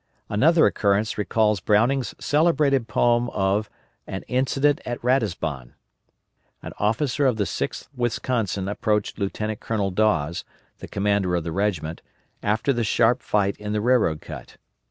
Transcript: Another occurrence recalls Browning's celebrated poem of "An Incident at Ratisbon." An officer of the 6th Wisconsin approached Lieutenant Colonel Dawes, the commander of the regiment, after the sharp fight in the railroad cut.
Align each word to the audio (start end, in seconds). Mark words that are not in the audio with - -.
Another 0.29 0.65
occurrence 0.65 1.15
recalls 1.19 1.59
Browning's 1.59 2.15
celebrated 2.17 2.87
poem 2.87 3.29
of 3.29 3.69
"An 4.07 4.23
Incident 4.23 4.81
at 4.83 4.97
Ratisbon." 5.03 5.73
An 6.63 6.73
officer 6.79 7.27
of 7.27 7.37
the 7.37 7.43
6th 7.43 7.87
Wisconsin 7.95 8.67
approached 8.67 9.19
Lieutenant 9.19 9.59
Colonel 9.59 9.91
Dawes, 9.91 10.43
the 10.79 10.87
commander 10.87 11.35
of 11.35 11.43
the 11.43 11.51
regiment, 11.51 12.01
after 12.41 12.73
the 12.73 12.83
sharp 12.83 13.21
fight 13.21 13.55
in 13.57 13.73
the 13.73 13.81
railroad 13.81 14.21
cut. 14.21 14.57